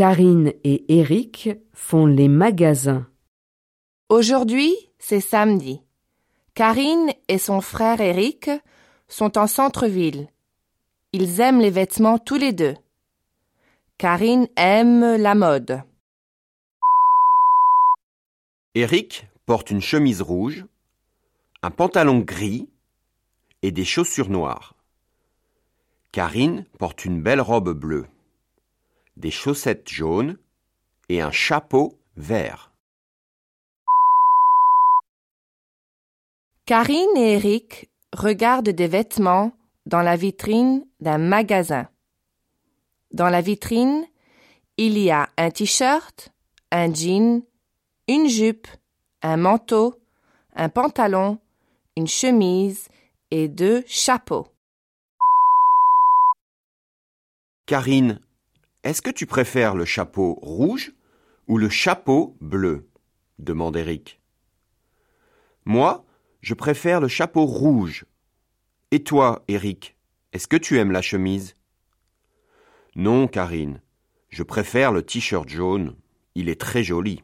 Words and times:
Karine 0.00 0.54
et 0.64 0.98
Eric 0.98 1.50
font 1.74 2.06
les 2.06 2.28
magasins. 2.28 3.06
Aujourd'hui, 4.08 4.74
c'est 4.98 5.20
samedi. 5.20 5.82
Karine 6.54 7.10
et 7.28 7.36
son 7.36 7.60
frère 7.60 8.00
Eric 8.00 8.48
sont 9.08 9.36
en 9.36 9.46
centre-ville. 9.46 10.28
Ils 11.12 11.40
aiment 11.40 11.60
les 11.60 11.68
vêtements 11.68 12.16
tous 12.16 12.36
les 12.36 12.54
deux. 12.54 12.76
Karine 13.98 14.48
aime 14.56 15.16
la 15.16 15.34
mode. 15.34 15.82
Eric 18.74 19.26
porte 19.44 19.70
une 19.70 19.82
chemise 19.82 20.22
rouge, 20.22 20.64
un 21.62 21.70
pantalon 21.70 22.20
gris 22.20 22.70
et 23.60 23.70
des 23.70 23.84
chaussures 23.84 24.30
noires. 24.30 24.74
Karine 26.10 26.64
porte 26.78 27.04
une 27.04 27.20
belle 27.20 27.42
robe 27.42 27.74
bleue, 27.74 28.06
des 29.16 29.30
chaussettes 29.30 29.88
jaunes 29.88 30.38
et 31.08 31.20
un 31.20 31.30
chapeau 31.30 31.98
vert. 32.16 32.72
Karine 36.66 37.16
et 37.16 37.34
Eric 37.34 37.90
regardent 38.12 38.68
des 38.68 38.86
vêtements 38.86 39.52
dans 39.86 40.02
la 40.02 40.16
vitrine 40.16 40.86
d'un 41.00 41.18
magasin. 41.18 41.88
Dans 43.12 43.28
la 43.28 43.40
vitrine, 43.40 44.06
il 44.76 44.96
y 44.96 45.10
a 45.10 45.28
un 45.36 45.50
t-shirt, 45.50 46.32
un 46.70 46.92
jean, 46.94 47.42
une 48.06 48.28
jupe, 48.28 48.68
un 49.22 49.36
manteau, 49.36 50.00
un 50.54 50.68
pantalon, 50.68 51.40
une 51.96 52.06
chemise 52.06 52.88
et 53.30 53.48
deux 53.48 53.82
chapeaux. 53.86 54.46
Karine, 57.66 58.20
est-ce 58.84 59.02
que 59.02 59.10
tu 59.10 59.26
préfères 59.26 59.74
le 59.74 59.84
chapeau 59.84 60.38
rouge 60.42 60.92
ou 61.46 61.58
le 61.58 61.68
chapeau 61.68 62.36
bleu 62.40 62.88
demande 63.38 63.76
Eric. 63.76 64.20
Moi, 65.64 66.04
je 66.40 66.54
préfère 66.54 67.00
le 67.00 67.08
chapeau 67.08 67.44
rouge. 67.44 68.04
Et 68.90 69.02
toi, 69.02 69.44
Eric, 69.48 69.96
est-ce 70.32 70.48
que 70.48 70.56
tu 70.56 70.78
aimes 70.78 70.92
la 70.92 71.02
chemise? 71.02 71.56
Non, 72.94 73.28
Karine, 73.28 73.82
je 74.28 74.42
préfère 74.42 74.92
le 74.92 75.02
t-shirt 75.02 75.48
jaune. 75.48 75.96
Il 76.34 76.48
est 76.48 76.60
très 76.60 76.82
joli. 76.82 77.22